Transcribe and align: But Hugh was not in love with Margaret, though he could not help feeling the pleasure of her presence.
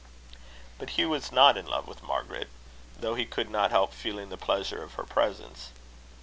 But 0.79 0.89
Hugh 0.97 1.09
was 1.09 1.31
not 1.31 1.57
in 1.57 1.67
love 1.67 1.87
with 1.87 2.01
Margaret, 2.01 2.49
though 2.97 3.13
he 3.13 3.23
could 3.23 3.51
not 3.51 3.69
help 3.69 3.93
feeling 3.93 4.29
the 4.29 4.35
pleasure 4.35 4.81
of 4.81 4.95
her 4.95 5.03
presence. 5.03 5.69